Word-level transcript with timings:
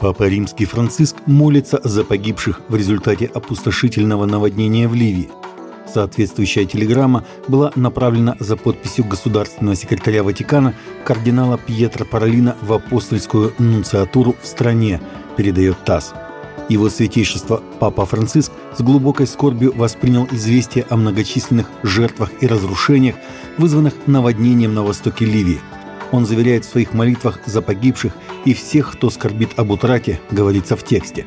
Папа 0.00 0.28
Римский 0.28 0.64
Франциск 0.64 1.16
молится 1.26 1.78
за 1.84 2.04
погибших 2.04 2.62
в 2.68 2.74
результате 2.74 3.26
опустошительного 3.26 4.24
наводнения 4.24 4.88
в 4.88 4.94
Ливии. 4.94 5.28
Соответствующая 5.92 6.64
телеграмма 6.64 7.24
была 7.48 7.70
направлена 7.76 8.34
за 8.38 8.56
подписью 8.56 9.04
государственного 9.04 9.76
секретаря 9.76 10.22
Ватикана 10.22 10.74
кардинала 11.04 11.58
Пьетро 11.58 12.06
Паролина 12.06 12.56
в 12.62 12.72
апостольскую 12.72 13.52
нунциатуру 13.58 14.36
в 14.40 14.46
стране, 14.46 15.02
передает 15.36 15.84
ТАСС. 15.84 16.14
Его 16.70 16.88
святейшество 16.88 17.62
Папа 17.78 18.06
Франциск 18.06 18.52
с 18.78 18.80
глубокой 18.80 19.26
скорбью 19.26 19.74
воспринял 19.76 20.26
известие 20.30 20.86
о 20.88 20.96
многочисленных 20.96 21.66
жертвах 21.82 22.30
и 22.40 22.46
разрушениях, 22.46 23.16
вызванных 23.58 23.94
наводнением 24.06 24.72
на 24.72 24.82
востоке 24.82 25.26
Ливии. 25.26 25.60
Он 26.12 26.26
заверяет 26.26 26.64
в 26.64 26.70
своих 26.70 26.92
молитвах 26.92 27.38
за 27.46 27.62
погибших 27.62 28.12
и 28.44 28.54
всех, 28.54 28.92
кто 28.92 29.10
скорбит 29.10 29.50
об 29.56 29.70
утрате, 29.70 30.20
говорится 30.30 30.76
в 30.76 30.84
тексте. 30.84 31.26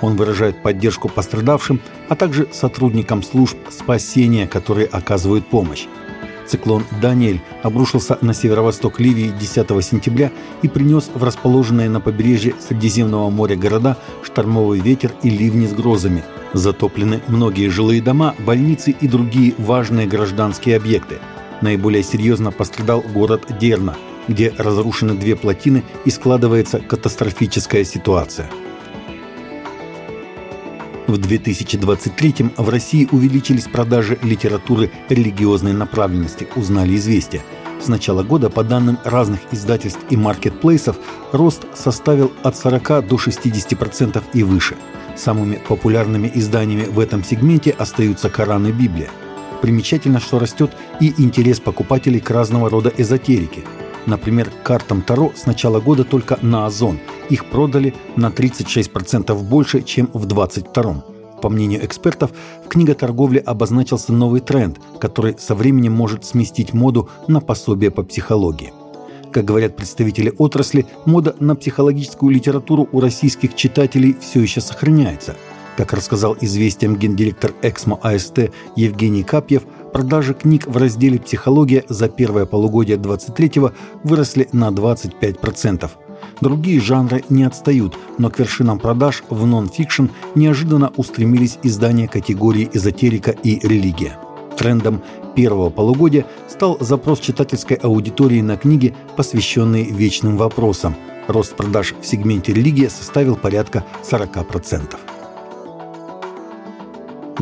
Он 0.00 0.16
выражает 0.16 0.62
поддержку 0.62 1.08
пострадавшим, 1.08 1.80
а 2.08 2.16
также 2.16 2.48
сотрудникам 2.50 3.22
служб 3.22 3.56
спасения, 3.70 4.46
которые 4.46 4.86
оказывают 4.86 5.46
помощь. 5.46 5.86
Циклон 6.46 6.84
«Даниэль» 7.00 7.40
обрушился 7.62 8.18
на 8.20 8.34
северо-восток 8.34 8.98
Ливии 8.98 9.32
10 9.38 9.84
сентября 9.84 10.32
и 10.62 10.68
принес 10.68 11.08
в 11.14 11.22
расположенные 11.22 11.88
на 11.88 12.00
побережье 12.00 12.54
Средиземного 12.58 13.30
моря 13.30 13.56
города 13.56 13.96
штормовый 14.22 14.80
ветер 14.80 15.12
и 15.22 15.30
ливни 15.30 15.66
с 15.66 15.72
грозами. 15.72 16.24
Затоплены 16.52 17.22
многие 17.28 17.68
жилые 17.68 18.02
дома, 18.02 18.34
больницы 18.40 18.90
и 18.90 19.06
другие 19.06 19.54
важные 19.56 20.06
гражданские 20.06 20.76
объекты. 20.76 21.20
Наиболее 21.60 22.02
серьезно 22.02 22.50
пострадал 22.50 23.02
город 23.02 23.46
Дерна, 23.60 23.96
где 24.28 24.52
разрушены 24.56 25.14
две 25.14 25.36
плотины 25.36 25.82
и 26.04 26.10
складывается 26.10 26.78
катастрофическая 26.80 27.84
ситуация– 27.84 28.48
в 31.12 31.18
2023 31.18 32.52
в 32.56 32.68
России 32.70 33.06
увеличились 33.12 33.64
продажи 33.64 34.18
литературы 34.22 34.90
религиозной 35.10 35.74
направленности, 35.74 36.48
узнали 36.56 36.96
известия. 36.96 37.42
С 37.82 37.88
начала 37.88 38.22
года, 38.22 38.48
по 38.48 38.64
данным 38.64 38.98
разных 39.04 39.40
издательств 39.50 40.00
и 40.08 40.16
маркетплейсов, 40.16 40.96
рост 41.32 41.66
составил 41.74 42.32
от 42.42 42.56
40 42.56 43.06
до 43.06 43.16
60% 43.16 44.22
и 44.32 44.42
выше. 44.42 44.76
Самыми 45.14 45.60
популярными 45.68 46.32
изданиями 46.34 46.84
в 46.84 46.98
этом 46.98 47.22
сегменте 47.22 47.72
остаются 47.72 48.30
Коран 48.30 48.68
и 48.68 48.72
Библия. 48.72 49.10
Примечательно, 49.60 50.18
что 50.18 50.38
растет 50.38 50.70
и 50.98 51.12
интерес 51.18 51.60
покупателей 51.60 52.20
к 52.20 52.30
разного 52.30 52.70
рода 52.70 52.90
эзотерике. 52.96 53.64
Например, 54.06 54.50
картам 54.64 55.02
Таро 55.02 55.32
с 55.34 55.46
начала 55.46 55.80
года 55.80 56.04
только 56.04 56.38
на 56.42 56.66
Озон– 56.66 56.98
их 57.32 57.46
продали 57.46 57.94
на 58.14 58.26
36% 58.26 59.34
больше, 59.42 59.82
чем 59.82 60.10
в 60.12 60.26
2022 60.26 61.04
По 61.40 61.48
мнению 61.48 61.84
экспертов, 61.84 62.30
в 62.64 62.68
книготорговле 62.68 63.40
обозначился 63.40 64.12
новый 64.12 64.40
тренд, 64.40 64.78
который 65.00 65.36
со 65.38 65.54
временем 65.54 65.92
может 65.92 66.26
сместить 66.26 66.74
моду 66.74 67.08
на 67.28 67.40
пособие 67.40 67.90
по 67.90 68.02
психологии. 68.02 68.72
Как 69.32 69.46
говорят 69.46 69.76
представители 69.76 70.34
отрасли, 70.36 70.84
мода 71.06 71.34
на 71.40 71.56
психологическую 71.56 72.30
литературу 72.30 72.86
у 72.92 73.00
российских 73.00 73.54
читателей 73.54 74.14
все 74.20 74.42
еще 74.42 74.60
сохраняется. 74.60 75.34
Как 75.78 75.94
рассказал 75.94 76.36
известиям 76.42 76.96
гендиректор 76.96 77.54
Эксмо 77.62 77.98
АСТ 78.02 78.50
Евгений 78.76 79.22
Капьев, 79.22 79.62
продажи 79.92 80.34
книг 80.34 80.66
в 80.66 80.76
разделе 80.76 81.18
«Психология» 81.18 81.84
за 81.88 82.08
первое 82.08 82.46
полугодие 82.46 82.96
23 82.96 83.70
выросли 84.02 84.48
на 84.52 84.70
25%. 84.70 85.90
Другие 86.40 86.80
жанры 86.80 87.22
не 87.28 87.44
отстают, 87.44 87.96
но 88.18 88.30
к 88.30 88.38
вершинам 88.38 88.78
продаж 88.78 89.22
в 89.28 89.46
нон-фикшн 89.46 90.06
неожиданно 90.34 90.92
устремились 90.96 91.58
издания 91.62 92.08
категории 92.08 92.70
эзотерика 92.72 93.30
и 93.30 93.58
религия. 93.66 94.18
Трендом 94.56 95.02
первого 95.34 95.70
полугодия 95.70 96.26
стал 96.48 96.76
запрос 96.80 97.20
читательской 97.20 97.76
аудитории 97.76 98.40
на 98.40 98.56
книги, 98.56 98.94
посвященные 99.16 99.84
вечным 99.84 100.36
вопросам. 100.36 100.94
Рост 101.28 101.54
продаж 101.54 101.94
в 102.00 102.06
сегменте 102.06 102.52
религия 102.52 102.90
составил 102.90 103.36
порядка 103.36 103.84
40%. 104.08 105.11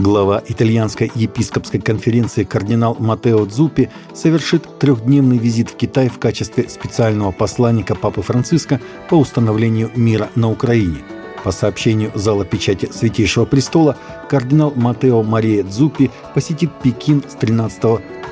Глава 0.00 0.42
итальянской 0.48 1.12
епископской 1.14 1.78
конференции 1.78 2.44
кардинал 2.44 2.96
Матео 2.98 3.44
Дзупи 3.44 3.90
совершит 4.14 4.78
трехдневный 4.78 5.36
визит 5.36 5.68
в 5.68 5.76
Китай 5.76 6.08
в 6.08 6.18
качестве 6.18 6.70
специального 6.70 7.32
посланника 7.32 7.94
Папы 7.94 8.22
Франциска 8.22 8.80
по 9.10 9.16
установлению 9.16 9.90
мира 9.94 10.30
на 10.36 10.50
Украине. 10.50 11.02
По 11.44 11.52
сообщению 11.52 12.12
зала 12.14 12.46
печати 12.46 12.88
Святейшего 12.90 13.44
Престола, 13.44 13.98
кардинал 14.30 14.72
Матео 14.74 15.22
Мария 15.22 15.64
Дзупи 15.64 16.10
посетит 16.34 16.70
Пекин 16.82 17.22
с 17.28 17.34
13 17.34 17.82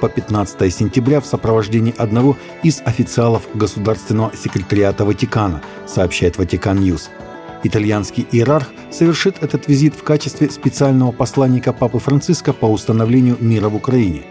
по 0.01 0.09
15 0.09 0.75
сентября 0.75 1.21
в 1.21 1.27
сопровождении 1.27 1.95
одного 1.99 2.39
из 2.63 2.81
официалов 2.87 3.43
Государственного 3.53 4.33
секретариата 4.35 5.05
Ватикана, 5.05 5.61
сообщает 5.87 6.39
Ватикан 6.39 6.81
Ньюс. 6.81 7.11
Итальянский 7.65 8.27
иерарх 8.31 8.69
совершит 8.91 9.43
этот 9.43 9.67
визит 9.69 9.95
в 9.95 10.05
качестве 10.05 10.49
специального 10.51 11.11
посланника 11.11 11.73
Папы 11.73 11.99
Франциска 11.99 12.53
по 12.53 12.67
установлению 12.67 13.37
мира 13.41 13.69
в 13.69 13.75
Украине. 13.75 14.23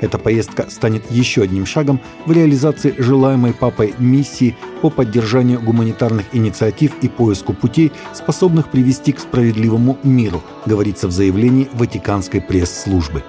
Эта 0.00 0.18
поездка 0.18 0.68
станет 0.70 1.10
еще 1.10 1.42
одним 1.42 1.66
шагом 1.66 2.00
в 2.26 2.32
реализации 2.32 2.94
желаемой 2.98 3.54
Папой 3.54 3.94
миссии 3.98 4.56
по 4.82 4.90
поддержанию 4.90 5.60
гуманитарных 5.60 6.26
инициатив 6.32 6.92
и 7.00 7.08
поиску 7.08 7.54
путей, 7.54 7.92
способных 8.12 8.70
привести 8.70 9.12
к 9.12 9.20
справедливому 9.20 9.98
миру, 10.02 10.42
говорится 10.66 11.08
в 11.08 11.12
заявлении 11.12 11.68
Ватиканской 11.72 12.40
пресс-службы. 12.40 13.24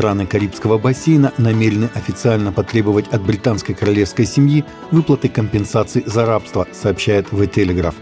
Страны 0.00 0.24
Карибского 0.24 0.78
бассейна 0.78 1.34
намерены 1.36 1.90
официально 1.94 2.52
потребовать 2.52 3.08
от 3.08 3.20
британской 3.20 3.74
королевской 3.74 4.24
семьи 4.24 4.64
выплаты 4.90 5.28
компенсаций 5.28 6.02
за 6.06 6.24
рабство, 6.24 6.66
сообщает 6.72 7.28
The 7.28 7.46
Telegraph. 7.52 7.96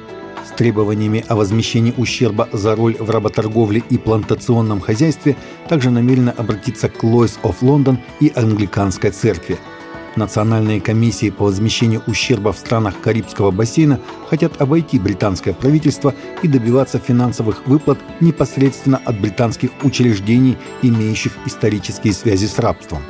С 0.47 0.57
требованиями 0.57 1.25
о 1.27 1.35
возмещении 1.35 1.93
ущерба 1.97 2.49
за 2.53 2.77
роль 2.77 2.95
в 3.01 3.11
работорговле 3.11 3.83
и 3.91 3.99
плантационном 3.99 4.81
хозяйстве 4.81 5.35
также 5.69 5.91
намерены 5.91 6.31
обратиться 6.31 6.89
к 6.89 7.03
Лойс 7.03 7.37
of 7.43 7.57
London 7.63 7.99
и 8.21 8.31
Англиканской 8.33 9.11
церкви– 9.11 9.59
Национальные 10.19 10.81
комиссии 10.81 11.31
по 11.31 11.45
возмещению 11.45 12.03
ущерба 12.09 12.53
в 12.53 12.59
странах 12.59 13.01
Карибского 13.01 13.53
бассейна 13.53 14.01
хотят 14.29 14.61
обойти 14.61 14.99
британское 14.99 15.55
правительство 15.55 16.13
и 16.43 16.49
добиваться 16.49 16.99
финансовых 16.99 17.65
выплат 17.69 17.99
непосредственно 18.19 19.01
от 19.05 19.21
британских 19.21 19.71
учреждений, 19.85 20.59
имеющих 20.83 21.33
исторические 21.47 22.13
связи 22.13 22.47
с 22.47 22.59
рабством. 22.59 23.01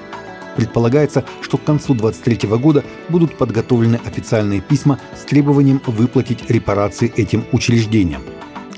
Предполагается, 0.57 1.25
что 1.41 1.57
к 1.57 1.65
концу 1.65 1.95
2023 1.95 2.49
года 2.59 2.85
будут 3.09 3.39
подготовлены 3.39 3.99
официальные 4.05 4.61
письма 4.61 5.01
с 5.17 5.25
требованием 5.25 5.81
выплатить 5.87 6.51
репарации 6.51 7.11
этим 7.17 7.45
учреждениям. 7.53 8.23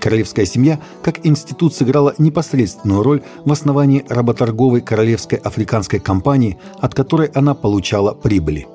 Королевская 0.01 0.47
семья 0.47 0.81
как 1.03 1.27
институт 1.27 1.75
сыграла 1.75 2.15
непосредственную 2.19 3.03
роль 3.03 3.23
в 3.45 3.53
основании 3.53 4.05
работорговой 4.09 4.81
Королевской 4.81 5.39
африканской 5.39 6.01
компании, 6.01 6.59
от 6.79 6.95
которой 6.95 7.29
она 7.29 7.55
получала 7.55 8.15
прибыли. 8.15 8.67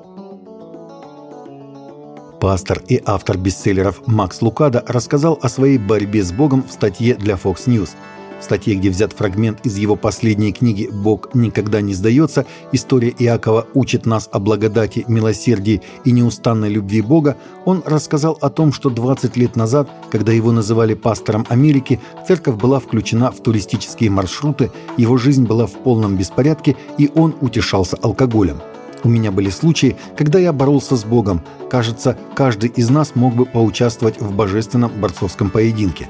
Пастор 2.40 2.84
и 2.88 3.02
автор 3.06 3.38
бестселлеров 3.38 4.06
Макс 4.06 4.42
Лукада 4.42 4.84
рассказал 4.88 5.40
о 5.42 5.50
своей 5.50 5.80
борьбе 5.80 6.24
с 6.24 6.32
Богом 6.32 6.64
в 6.64 6.72
статье 6.72 7.16
для 7.16 7.36
Fox 7.36 7.66
News– 7.66 7.90
статье, 8.42 8.76
где 8.76 8.90
взят 8.90 9.14
фрагмент 9.14 9.66
из 9.66 9.78
его 9.78 9.96
последней 9.96 10.54
книги 10.54 10.90
«Бог 10.92 11.34
никогда 11.34 11.82
не 11.82 11.94
сдается. 11.94 12.46
История 12.72 13.14
Иакова 13.18 13.68
учит 13.74 14.06
нас 14.06 14.30
о 14.32 14.40
благодати, 14.40 15.06
милосердии 15.08 15.82
и 16.04 16.12
неустанной 16.12 16.70
любви 16.70 17.02
Бога», 17.02 17.38
он 17.66 17.84
рассказал 17.86 18.38
о 18.42 18.50
том, 18.50 18.72
что 18.74 18.90
20 18.90 19.38
лет 19.38 19.56
назад, 19.56 19.90
когда 20.12 20.32
его 20.32 20.52
называли 20.52 20.94
пастором 20.94 21.46
Америки, 21.50 22.00
церковь 22.28 22.56
была 22.56 22.80
включена 22.80 23.32
в 23.32 23.42
туристические 23.42 24.10
маршруты, 24.10 24.72
его 24.98 25.18
жизнь 25.18 25.46
была 25.46 25.66
в 25.68 25.74
полном 25.74 26.18
беспорядке, 26.18 26.76
и 26.98 27.10
он 27.16 27.36
утешался 27.42 27.98
алкоголем. 28.02 28.62
У 29.06 29.08
меня 29.08 29.32
были 29.32 29.52
случаи, 29.52 29.96
когда 30.18 30.40
я 30.40 30.52
боролся 30.52 30.96
с 30.96 31.04
Богом. 31.04 31.42
Кажется, 31.70 32.18
каждый 32.34 32.72
из 32.72 32.90
нас 32.90 33.14
мог 33.14 33.36
бы 33.36 33.46
поучаствовать 33.46 34.20
в 34.20 34.34
божественном 34.34 34.92
борцовском 35.00 35.52
поединке. 35.52 36.10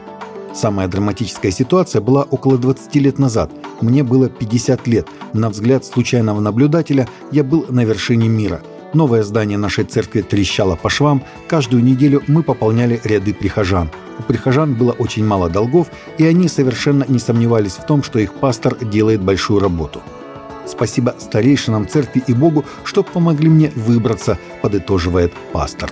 Самая 0.56 0.88
драматическая 0.88 1.52
ситуация 1.52 2.02
была 2.02 2.24
около 2.24 2.58
20 2.58 2.96
лет 2.96 3.20
назад. 3.20 3.52
Мне 3.82 4.04
было 4.04 4.30
50 4.30 4.88
лет. 4.88 5.06
На 5.34 5.50
взгляд 5.50 5.84
случайного 5.84 6.40
наблюдателя 6.40 7.10
я 7.30 7.44
был 7.44 7.66
на 7.68 7.84
вершине 7.84 8.30
мира. 8.30 8.62
Новое 8.94 9.24
здание 9.24 9.58
нашей 9.58 9.84
церкви 9.84 10.22
трещало 10.22 10.78
по 10.78 10.90
швам. 10.90 11.22
Каждую 11.50 11.84
неделю 11.84 12.24
мы 12.28 12.42
пополняли 12.42 13.02
ряды 13.04 13.34
прихожан. 13.34 13.92
У 14.18 14.24
прихожан 14.24 14.76
было 14.76 14.94
очень 14.94 15.26
мало 15.26 15.50
долгов, 15.50 15.88
и 16.18 16.26
они 16.26 16.48
совершенно 16.48 17.04
не 17.10 17.20
сомневались 17.20 17.74
в 17.74 17.86
том, 17.86 18.02
что 18.02 18.20
их 18.20 18.34
пастор 18.36 18.78
делает 18.78 19.22
большую 19.22 19.60
работу. 19.60 20.02
Спасибо 20.66 21.16
старейшинам 21.20 21.86
церкви 21.86 22.24
и 22.28 22.34
Богу, 22.34 22.64
что 22.86 23.04
помогли 23.04 23.50
мне 23.50 23.74
выбраться, 23.76 24.40
подытоживает 24.62 25.34
пастор. 25.52 25.92